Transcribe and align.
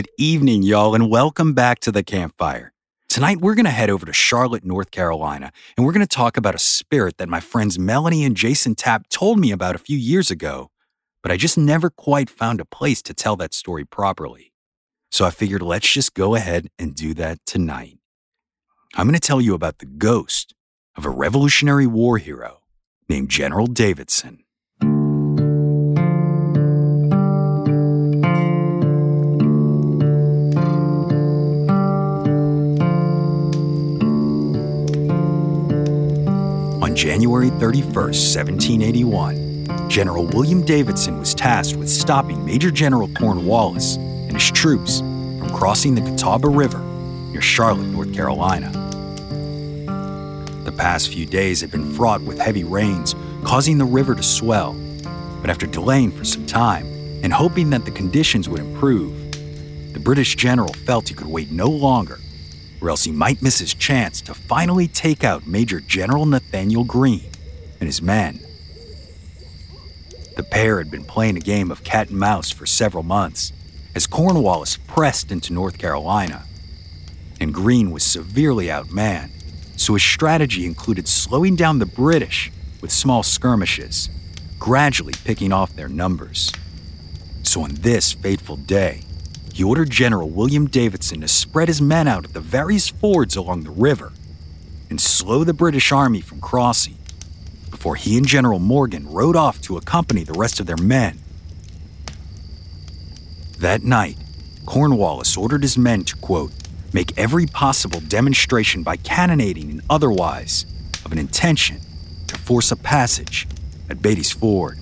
Good 0.00 0.08
evening, 0.16 0.62
y'all, 0.62 0.94
and 0.94 1.10
welcome 1.10 1.52
back 1.52 1.78
to 1.80 1.92
the 1.92 2.02
campfire. 2.02 2.72
Tonight, 3.10 3.42
we're 3.42 3.54
going 3.54 3.66
to 3.66 3.70
head 3.70 3.90
over 3.90 4.06
to 4.06 4.14
Charlotte, 4.14 4.64
North 4.64 4.90
Carolina, 4.90 5.52
and 5.76 5.84
we're 5.84 5.92
going 5.92 6.06
to 6.06 6.16
talk 6.16 6.38
about 6.38 6.54
a 6.54 6.58
spirit 6.58 7.18
that 7.18 7.28
my 7.28 7.38
friends 7.38 7.78
Melanie 7.78 8.24
and 8.24 8.34
Jason 8.34 8.74
Tapp 8.74 9.10
told 9.10 9.38
me 9.38 9.52
about 9.52 9.74
a 9.74 9.78
few 9.78 9.98
years 9.98 10.30
ago, 10.30 10.70
but 11.22 11.30
I 11.30 11.36
just 11.36 11.58
never 11.58 11.90
quite 11.90 12.30
found 12.30 12.62
a 12.62 12.64
place 12.64 13.02
to 13.02 13.12
tell 13.12 13.36
that 13.36 13.52
story 13.52 13.84
properly. 13.84 14.54
So 15.10 15.26
I 15.26 15.30
figured 15.30 15.60
let's 15.60 15.92
just 15.92 16.14
go 16.14 16.34
ahead 16.34 16.70
and 16.78 16.94
do 16.94 17.12
that 17.12 17.44
tonight. 17.44 17.98
I'm 18.94 19.06
going 19.06 19.12
to 19.12 19.20
tell 19.20 19.42
you 19.42 19.52
about 19.52 19.80
the 19.80 19.84
ghost 19.84 20.54
of 20.96 21.04
a 21.04 21.10
Revolutionary 21.10 21.86
War 21.86 22.16
hero 22.16 22.62
named 23.06 23.28
General 23.28 23.66
Davidson. 23.66 24.44
On 36.90 36.96
January 36.96 37.50
31, 37.50 37.94
1781, 37.94 39.88
General 39.88 40.26
William 40.26 40.64
Davidson 40.64 41.20
was 41.20 41.36
tasked 41.36 41.76
with 41.76 41.88
stopping 41.88 42.44
Major 42.44 42.72
General 42.72 43.06
Cornwallis 43.10 43.94
and 43.94 44.32
his 44.32 44.50
troops 44.50 44.98
from 44.98 45.50
crossing 45.50 45.94
the 45.94 46.00
Catawba 46.00 46.48
River 46.48 46.80
near 47.30 47.40
Charlotte, 47.40 47.86
North 47.86 48.12
Carolina. 48.12 48.72
The 50.64 50.74
past 50.76 51.12
few 51.12 51.26
days 51.26 51.60
had 51.60 51.70
been 51.70 51.92
fraught 51.92 52.22
with 52.22 52.40
heavy 52.40 52.64
rains, 52.64 53.14
causing 53.44 53.78
the 53.78 53.84
river 53.84 54.16
to 54.16 54.22
swell. 54.24 54.72
But 55.40 55.48
after 55.48 55.66
delaying 55.66 56.10
for 56.10 56.24
some 56.24 56.44
time 56.44 56.86
and 57.22 57.32
hoping 57.32 57.70
that 57.70 57.84
the 57.84 57.92
conditions 57.92 58.48
would 58.48 58.58
improve, 58.58 59.14
the 59.92 60.00
British 60.00 60.34
general 60.34 60.72
felt 60.72 61.08
he 61.08 61.14
could 61.14 61.28
wait 61.28 61.52
no 61.52 61.68
longer 61.68 62.18
or 62.80 62.90
else 62.90 63.04
he 63.04 63.12
might 63.12 63.42
miss 63.42 63.58
his 63.58 63.74
chance 63.74 64.20
to 64.22 64.34
finally 64.34 64.88
take 64.88 65.22
out 65.22 65.46
Major 65.46 65.80
General 65.80 66.26
Nathaniel 66.26 66.84
Greene 66.84 67.30
and 67.78 67.86
his 67.86 68.00
men. 68.00 68.40
The 70.36 70.42
pair 70.42 70.78
had 70.78 70.90
been 70.90 71.04
playing 71.04 71.36
a 71.36 71.40
game 71.40 71.70
of 71.70 71.84
cat 71.84 72.08
and 72.08 72.18
mouse 72.18 72.50
for 72.50 72.64
several 72.64 73.02
months 73.02 73.52
as 73.94 74.06
Cornwallis 74.06 74.76
pressed 74.76 75.30
into 75.30 75.52
North 75.52 75.78
Carolina. 75.78 76.44
And 77.40 77.52
Greene 77.52 77.90
was 77.90 78.04
severely 78.04 78.66
outmanned, 78.66 79.30
so 79.76 79.94
his 79.94 80.02
strategy 80.02 80.64
included 80.66 81.08
slowing 81.08 81.56
down 81.56 81.78
the 81.78 81.86
British 81.86 82.52
with 82.80 82.92
small 82.92 83.22
skirmishes, 83.22 84.08
gradually 84.58 85.14
picking 85.24 85.52
off 85.52 85.74
their 85.74 85.88
numbers. 85.88 86.52
So 87.42 87.62
on 87.62 87.74
this 87.74 88.12
fateful 88.12 88.56
day, 88.56 89.02
he 89.60 89.64
ordered 89.64 89.90
General 89.90 90.30
William 90.30 90.68
Davidson 90.68 91.20
to 91.20 91.28
spread 91.28 91.68
his 91.68 91.82
men 91.82 92.08
out 92.08 92.24
at 92.24 92.32
the 92.32 92.40
various 92.40 92.88
fords 92.88 93.36
along 93.36 93.62
the 93.62 93.70
river 93.70 94.10
and 94.88 94.98
slow 94.98 95.44
the 95.44 95.52
British 95.52 95.92
army 95.92 96.22
from 96.22 96.40
crossing 96.40 96.96
before 97.70 97.96
he 97.96 98.16
and 98.16 98.26
General 98.26 98.58
Morgan 98.58 99.06
rode 99.06 99.36
off 99.36 99.60
to 99.60 99.76
accompany 99.76 100.24
the 100.24 100.32
rest 100.32 100.60
of 100.60 100.66
their 100.66 100.78
men. 100.78 101.18
That 103.58 103.82
night, 103.82 104.16
Cornwallis 104.64 105.36
ordered 105.36 105.60
his 105.62 105.76
men 105.76 106.04
to, 106.04 106.16
quote, 106.16 106.52
make 106.94 107.18
every 107.18 107.44
possible 107.44 108.00
demonstration 108.00 108.82
by 108.82 108.96
cannonading 108.96 109.70
and 109.70 109.82
otherwise 109.90 110.64
of 111.04 111.12
an 111.12 111.18
intention 111.18 111.82
to 112.28 112.38
force 112.38 112.72
a 112.72 112.76
passage 112.76 113.46
at 113.90 114.00
Beatty's 114.00 114.32
Ford. 114.32 114.78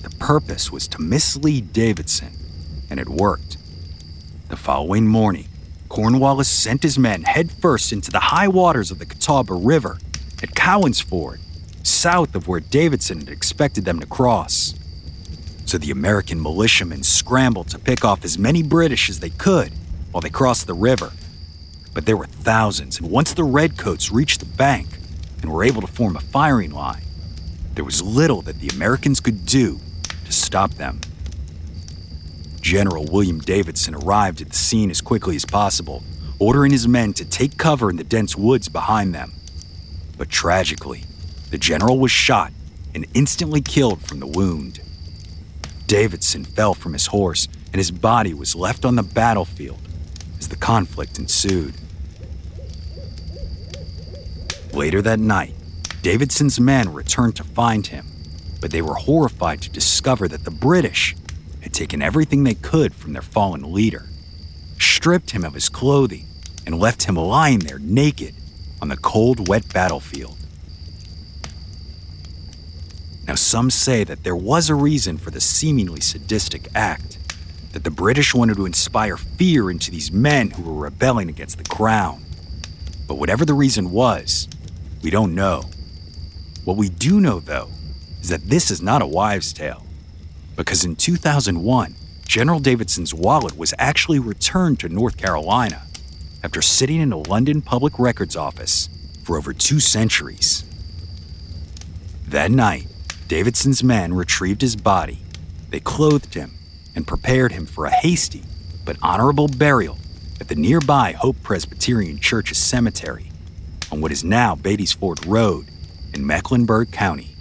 The 0.00 0.16
purpose 0.18 0.72
was 0.72 0.88
to 0.88 1.02
mislead 1.02 1.74
Davidson, 1.74 2.32
and 2.88 2.98
it 2.98 3.10
worked. 3.10 3.58
The 4.54 4.60
following 4.60 5.08
morning, 5.08 5.48
Cornwallis 5.88 6.48
sent 6.48 6.84
his 6.84 6.96
men 6.96 7.24
headfirst 7.24 7.92
into 7.92 8.12
the 8.12 8.30
high 8.30 8.46
waters 8.46 8.92
of 8.92 9.00
the 9.00 9.04
Catawba 9.04 9.52
River 9.52 9.98
at 10.44 10.54
Cowan's 10.54 11.00
Ford, 11.00 11.40
south 11.82 12.36
of 12.36 12.46
where 12.46 12.60
Davidson 12.60 13.18
had 13.18 13.30
expected 13.30 13.84
them 13.84 13.98
to 13.98 14.06
cross. 14.06 14.72
So 15.64 15.76
the 15.76 15.90
American 15.90 16.40
militiamen 16.40 17.02
scrambled 17.02 17.66
to 17.70 17.80
pick 17.80 18.04
off 18.04 18.24
as 18.24 18.38
many 18.38 18.62
British 18.62 19.10
as 19.10 19.18
they 19.18 19.30
could 19.30 19.72
while 20.12 20.20
they 20.20 20.30
crossed 20.30 20.68
the 20.68 20.74
river. 20.74 21.10
But 21.92 22.06
there 22.06 22.16
were 22.16 22.26
thousands, 22.26 23.00
and 23.00 23.10
once 23.10 23.34
the 23.34 23.42
Redcoats 23.42 24.12
reached 24.12 24.38
the 24.38 24.46
bank 24.46 24.86
and 25.42 25.52
were 25.52 25.64
able 25.64 25.80
to 25.80 25.88
form 25.88 26.14
a 26.14 26.20
firing 26.20 26.70
line, 26.70 27.02
there 27.74 27.84
was 27.84 28.02
little 28.02 28.40
that 28.42 28.60
the 28.60 28.68
Americans 28.68 29.18
could 29.18 29.46
do 29.46 29.80
to 30.24 30.32
stop 30.32 30.74
them. 30.74 31.00
General 32.64 33.04
William 33.04 33.40
Davidson 33.40 33.94
arrived 33.94 34.40
at 34.40 34.48
the 34.48 34.56
scene 34.56 34.90
as 34.90 35.02
quickly 35.02 35.36
as 35.36 35.44
possible, 35.44 36.02
ordering 36.38 36.72
his 36.72 36.88
men 36.88 37.12
to 37.12 37.22
take 37.22 37.58
cover 37.58 37.90
in 37.90 37.96
the 37.96 38.02
dense 38.02 38.36
woods 38.36 38.70
behind 38.70 39.14
them. 39.14 39.34
But 40.16 40.30
tragically, 40.30 41.04
the 41.50 41.58
general 41.58 41.98
was 41.98 42.10
shot 42.10 42.54
and 42.94 43.04
instantly 43.12 43.60
killed 43.60 44.00
from 44.00 44.18
the 44.18 44.26
wound. 44.26 44.80
Davidson 45.86 46.46
fell 46.46 46.72
from 46.72 46.94
his 46.94 47.08
horse 47.08 47.48
and 47.66 47.76
his 47.76 47.90
body 47.90 48.32
was 48.32 48.56
left 48.56 48.86
on 48.86 48.96
the 48.96 49.02
battlefield 49.02 49.82
as 50.38 50.48
the 50.48 50.56
conflict 50.56 51.18
ensued. 51.18 51.74
Later 54.72 55.02
that 55.02 55.20
night, 55.20 55.52
Davidson's 56.00 56.58
men 56.58 56.94
returned 56.94 57.36
to 57.36 57.44
find 57.44 57.88
him, 57.88 58.06
but 58.62 58.70
they 58.70 58.80
were 58.80 58.94
horrified 58.94 59.60
to 59.60 59.68
discover 59.68 60.26
that 60.28 60.44
the 60.44 60.50
British 60.50 61.14
had 61.64 61.72
taken 61.72 62.02
everything 62.02 62.44
they 62.44 62.54
could 62.54 62.94
from 62.94 63.14
their 63.14 63.22
fallen 63.22 63.72
leader, 63.72 64.04
stripped 64.78 65.30
him 65.30 65.44
of 65.44 65.54
his 65.54 65.70
clothing, 65.70 66.26
and 66.66 66.78
left 66.78 67.04
him 67.04 67.16
lying 67.16 67.60
there 67.60 67.78
naked 67.78 68.34
on 68.82 68.88
the 68.88 68.98
cold, 68.98 69.48
wet 69.48 69.72
battlefield. 69.72 70.36
Now, 73.26 73.34
some 73.34 73.70
say 73.70 74.04
that 74.04 74.24
there 74.24 74.36
was 74.36 74.68
a 74.68 74.74
reason 74.74 75.16
for 75.16 75.30
the 75.30 75.40
seemingly 75.40 76.02
sadistic 76.02 76.68
act, 76.74 77.18
that 77.72 77.82
the 77.82 77.90
British 77.90 78.34
wanted 78.34 78.56
to 78.56 78.66
inspire 78.66 79.16
fear 79.16 79.70
into 79.70 79.90
these 79.90 80.12
men 80.12 80.50
who 80.50 80.62
were 80.62 80.82
rebelling 80.84 81.30
against 81.30 81.56
the 81.56 81.64
crown. 81.64 82.22
But 83.08 83.14
whatever 83.14 83.46
the 83.46 83.54
reason 83.54 83.90
was, 83.90 84.48
we 85.02 85.08
don't 85.08 85.34
know. 85.34 85.64
What 86.64 86.76
we 86.76 86.90
do 86.90 87.20
know, 87.20 87.40
though, 87.40 87.70
is 88.20 88.28
that 88.28 88.50
this 88.50 88.70
is 88.70 88.82
not 88.82 89.00
a 89.00 89.06
wives' 89.06 89.54
tale. 89.54 89.83
Because 90.56 90.84
in 90.84 90.96
2001, 90.96 91.94
General 92.26 92.60
Davidson's 92.60 93.12
wallet 93.12 93.56
was 93.56 93.74
actually 93.78 94.18
returned 94.18 94.80
to 94.80 94.88
North 94.88 95.16
Carolina 95.16 95.82
after 96.42 96.62
sitting 96.62 97.00
in 97.00 97.12
a 97.12 97.18
London 97.18 97.62
public 97.62 97.98
records 97.98 98.36
office 98.36 98.88
for 99.22 99.36
over 99.36 99.52
two 99.52 99.80
centuries. 99.80 100.64
That 102.26 102.50
night, 102.50 102.86
Davidson's 103.28 103.82
men 103.82 104.14
retrieved 104.14 104.60
his 104.60 104.76
body. 104.76 105.20
They 105.70 105.80
clothed 105.80 106.34
him 106.34 106.52
and 106.94 107.06
prepared 107.06 107.52
him 107.52 107.66
for 107.66 107.86
a 107.86 107.90
hasty 107.90 108.42
but 108.84 108.96
honorable 109.02 109.48
burial 109.48 109.98
at 110.40 110.48
the 110.48 110.54
nearby 110.54 111.12
Hopewell 111.12 111.42
Presbyterian 111.42 112.18
Church's 112.18 112.58
cemetery 112.58 113.30
on 113.90 114.00
what 114.00 114.12
is 114.12 114.22
now 114.24 114.54
Beatties 114.54 114.94
Ford 114.94 115.24
Road 115.26 115.66
in 116.12 116.26
Mecklenburg 116.26 116.90
County. 116.92 117.33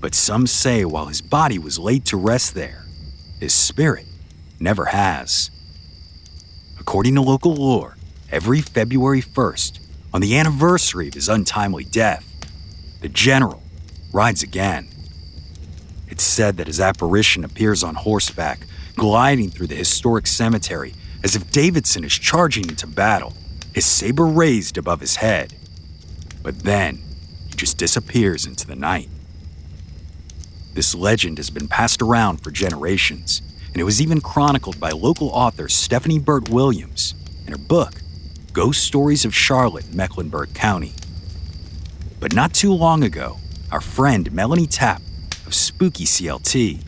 But 0.00 0.14
some 0.14 0.46
say 0.46 0.84
while 0.84 1.06
his 1.06 1.20
body 1.20 1.58
was 1.58 1.78
laid 1.78 2.06
to 2.06 2.16
rest 2.16 2.54
there, 2.54 2.86
his 3.38 3.52
spirit 3.52 4.06
never 4.58 4.86
has. 4.86 5.50
According 6.78 7.14
to 7.16 7.20
local 7.20 7.54
lore, 7.54 7.96
every 8.30 8.62
February 8.62 9.20
1st, 9.20 9.78
on 10.12 10.20
the 10.20 10.36
anniversary 10.36 11.08
of 11.08 11.14
his 11.14 11.28
untimely 11.28 11.84
death, 11.84 12.26
the 13.00 13.08
general 13.08 13.62
rides 14.12 14.42
again. 14.42 14.88
It's 16.08 16.24
said 16.24 16.56
that 16.56 16.66
his 16.66 16.80
apparition 16.80 17.44
appears 17.44 17.84
on 17.84 17.94
horseback, 17.94 18.66
gliding 18.96 19.50
through 19.50 19.68
the 19.68 19.76
historic 19.76 20.26
cemetery 20.26 20.94
as 21.22 21.36
if 21.36 21.50
Davidson 21.50 22.04
is 22.04 22.12
charging 22.12 22.68
into 22.68 22.86
battle, 22.86 23.34
his 23.74 23.86
saber 23.86 24.26
raised 24.26 24.78
above 24.78 25.00
his 25.00 25.16
head. 25.16 25.54
But 26.42 26.60
then, 26.60 27.02
he 27.48 27.54
just 27.54 27.76
disappears 27.76 28.46
into 28.46 28.66
the 28.66 28.74
night. 28.74 29.08
This 30.72 30.94
legend 30.94 31.38
has 31.38 31.50
been 31.50 31.66
passed 31.66 32.00
around 32.00 32.42
for 32.42 32.52
generations, 32.52 33.42
and 33.66 33.78
it 33.78 33.84
was 33.84 34.00
even 34.00 34.20
chronicled 34.20 34.78
by 34.78 34.90
local 34.90 35.28
author 35.30 35.68
Stephanie 35.68 36.20
Burt 36.20 36.48
Williams 36.48 37.14
in 37.44 37.52
her 37.52 37.58
book, 37.58 37.94
Ghost 38.52 38.84
Stories 38.84 39.24
of 39.24 39.34
Charlotte, 39.34 39.92
Mecklenburg 39.92 40.54
County. 40.54 40.92
But 42.20 42.34
not 42.34 42.54
too 42.54 42.72
long 42.72 43.02
ago, 43.02 43.38
our 43.72 43.80
friend 43.80 44.30
Melanie 44.32 44.66
Tapp 44.66 45.02
of 45.44 45.54
Spooky 45.54 46.04
CLT 46.04 46.84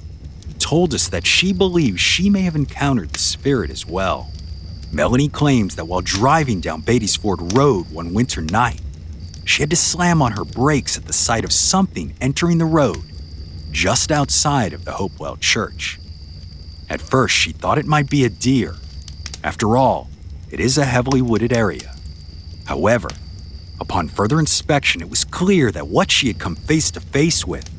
told 0.61 0.95
us 0.95 1.09
that 1.09 1.27
she 1.27 1.53
believes 1.53 2.01
she 2.01 2.31
may 2.31 2.43
have 2.43 2.55
encountered 2.55 3.11
the 3.11 3.19
spirit 3.19 3.71
as 3.71 3.85
well. 3.85 4.31
Melanie 4.93 5.29
claims 5.29 5.75
that 5.75 5.87
while 5.87 6.03
driving 6.03 6.61
down 6.61 6.83
Beatties 6.83 7.19
Ford 7.19 7.53
Road 7.55 7.91
one 7.91 8.15
winter 8.15 8.43
night, 8.43 8.81
she 9.45 9.63
had 9.63 9.71
to 9.71 9.77
slam 9.77 10.23
on 10.23 10.33
her 10.33 10.45
brakes 10.45 10.97
at 10.97 11.07
the 11.07 11.13
sight 11.13 11.45
of 11.45 11.53
something 11.53 12.15
entering 12.21 12.59
the 12.59 12.65
road 12.65 13.03
just 13.73 14.13
outside 14.13 14.73
of 14.73 14.85
the 14.85 14.93
Hopewell 14.93 15.37
Church. 15.37 15.99
At 16.89 17.01
first, 17.01 17.35
she 17.35 17.53
thought 17.53 17.79
it 17.79 17.87
might 17.87 18.11
be 18.11 18.25
a 18.25 18.29
deer. 18.29 18.77
After 19.43 19.77
all, 19.77 20.11
it 20.51 20.61
is 20.61 20.77
a 20.77 20.85
heavily 20.85 21.23
wooded 21.23 21.53
area. 21.53 21.95
However, 22.67 23.09
upon 23.81 24.09
further 24.09 24.39
inspection, 24.39 25.01
it 25.01 25.09
was 25.09 25.25
clear 25.25 25.73
that 25.73 25.89
what 25.89 26.11
she 26.11 26.29
had 26.29 26.39
come 26.39 26.55
face 26.55 26.91
to 26.93 27.01
face 27.01 27.47
with 27.47 27.71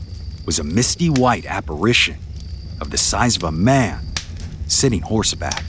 was 0.45 0.60
a 0.60 0.63
misty 0.63 1.10
white 1.10 1.45
apparition 1.45 2.18
of 2.81 2.90
the 2.90 2.98
size 2.98 3.38
of 3.38 3.44
a 3.44 3.51
man 3.51 4.04
sitting 4.68 5.04
horseback. 5.04 5.63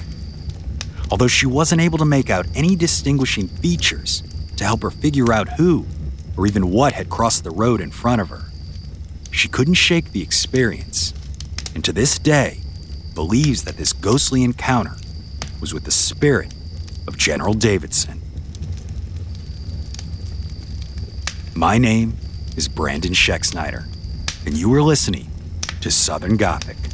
Although 1.11 1.29
she 1.29 1.47
wasn't 1.47 1.83
able 1.83 1.99
to 1.99 2.05
make 2.05 2.31
out 2.31 2.47
any 2.55 2.75
distinguishing 2.75 3.47
features 3.47 4.23
to 4.57 4.65
help 4.65 4.83
her 4.83 4.91
figure 4.91 5.33
out 5.33 5.51
who 5.51 5.85
or 6.37 6.47
even 6.47 6.71
what 6.71 6.95
had 6.95 7.11
crossed 7.11 7.45
the 7.45 7.51
road 7.51 7.81
in 7.81 7.91
front 7.91 8.21
of 8.21 8.31
her, 8.31 8.47
she 9.35 9.49
couldn't 9.49 9.75
shake 9.75 10.13
the 10.13 10.23
experience, 10.23 11.13
and 11.75 11.85
to 11.85 11.93
this 11.93 12.21
day 12.21 12.61
believes 13.15 13.65
that 13.65 13.77
this 13.77 13.93
ghostly 13.93 14.45
encounter 14.45 14.97
was 15.61 15.75
with 15.75 15.85
the 15.85 15.91
spirit 15.91 16.55
of 17.09 17.19
General 17.19 17.53
Davidson. 17.53 18.23
My 21.53 21.79
name 21.79 22.17
is 22.57 22.69
Brandon 22.69 23.13
Schexnayder, 23.13 23.87
and 24.47 24.57
you 24.57 24.73
are 24.73 24.83
listening 24.83 25.31
to 25.81 25.91
Southern 25.91 26.37
Gothic. 26.37 26.94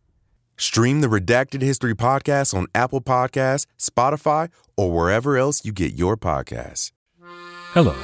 Stream 0.61 1.01
the 1.01 1.07
Redacted 1.07 1.63
History 1.63 1.95
Podcast 1.95 2.53
on 2.53 2.67
Apple 2.75 3.01
Podcasts, 3.01 3.65
Spotify, 3.79 4.51
or 4.77 4.91
wherever 4.91 5.35
else 5.35 5.65
you 5.65 5.71
get 5.71 5.93
your 5.93 6.15
podcasts. 6.15 6.91
Hello, 7.73 7.95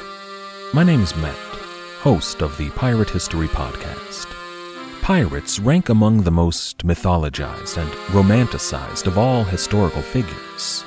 my 0.73 0.83
name 0.83 1.01
is 1.01 1.15
Matt, 1.17 1.37
host 1.99 2.41
of 2.41 2.57
the 2.57 2.71
Pirate 2.71 3.11
History 3.11 3.47
Podcast. 3.47 4.25
Pirates 5.03 5.59
rank 5.59 5.89
among 5.89 6.23
the 6.23 6.31
most 6.31 6.79
mythologized 6.79 7.77
and 7.77 7.91
romanticized 8.09 9.05
of 9.05 9.19
all 9.19 9.43
historical 9.43 10.01
figures. 10.01 10.83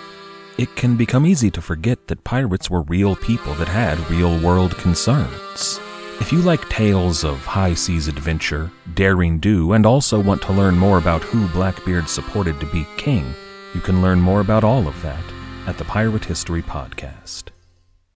It 0.58 0.74
can 0.74 0.96
become 0.96 1.24
easy 1.24 1.52
to 1.52 1.62
forget 1.62 2.08
that 2.08 2.24
pirates 2.24 2.68
were 2.68 2.82
real 2.82 3.14
people 3.14 3.54
that 3.54 3.68
had 3.68 4.10
real 4.10 4.40
world 4.40 4.76
concerns. 4.78 5.78
If 6.20 6.32
you 6.32 6.42
like 6.42 6.68
tales 6.68 7.24
of 7.24 7.44
high 7.44 7.74
seas 7.74 8.06
adventure, 8.06 8.70
daring 8.94 9.40
do, 9.40 9.72
and 9.72 9.86
also 9.86 10.20
want 10.20 10.42
to 10.42 10.52
learn 10.52 10.76
more 10.76 10.98
about 10.98 11.22
who 11.22 11.48
Blackbeard 11.48 12.08
supported 12.08 12.60
to 12.60 12.66
be 12.66 12.86
king, 12.96 13.34
you 13.74 13.80
can 13.80 14.02
learn 14.02 14.20
more 14.20 14.40
about 14.40 14.62
all 14.62 14.86
of 14.86 15.00
that 15.02 15.24
at 15.66 15.78
the 15.78 15.84
Pirate 15.84 16.24
History 16.24 16.62
Podcast. 16.62 17.44